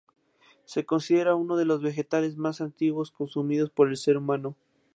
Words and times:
Se 0.65 0.83
considera 0.83 1.35
uno 1.35 1.57
de 1.57 1.65
los 1.65 1.83
vegetales 1.83 2.35
más 2.35 2.59
antiguos 2.59 3.11
consumidos 3.11 3.69
por 3.69 3.87
el 3.87 3.97
ser 3.97 4.17
humano. 4.17 4.55